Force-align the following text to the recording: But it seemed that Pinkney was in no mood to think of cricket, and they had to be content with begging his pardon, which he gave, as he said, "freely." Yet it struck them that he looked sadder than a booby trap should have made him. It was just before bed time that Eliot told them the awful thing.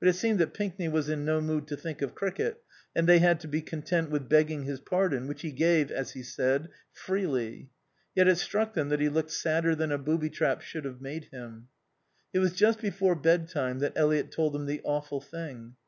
But 0.00 0.08
it 0.08 0.14
seemed 0.14 0.40
that 0.40 0.52
Pinkney 0.52 0.88
was 0.88 1.08
in 1.08 1.24
no 1.24 1.40
mood 1.40 1.68
to 1.68 1.76
think 1.76 2.02
of 2.02 2.16
cricket, 2.16 2.60
and 2.92 3.06
they 3.08 3.20
had 3.20 3.38
to 3.38 3.46
be 3.46 3.62
content 3.62 4.10
with 4.10 4.28
begging 4.28 4.64
his 4.64 4.80
pardon, 4.80 5.28
which 5.28 5.42
he 5.42 5.52
gave, 5.52 5.92
as 5.92 6.10
he 6.10 6.24
said, 6.24 6.70
"freely." 6.92 7.70
Yet 8.16 8.26
it 8.26 8.38
struck 8.38 8.74
them 8.74 8.88
that 8.88 8.98
he 8.98 9.08
looked 9.08 9.30
sadder 9.30 9.76
than 9.76 9.92
a 9.92 9.96
booby 9.98 10.28
trap 10.30 10.60
should 10.60 10.84
have 10.84 11.00
made 11.00 11.26
him. 11.26 11.68
It 12.32 12.40
was 12.40 12.52
just 12.52 12.80
before 12.80 13.14
bed 13.14 13.46
time 13.48 13.78
that 13.78 13.92
Eliot 13.94 14.32
told 14.32 14.54
them 14.54 14.66
the 14.66 14.80
awful 14.82 15.20
thing. 15.20 15.76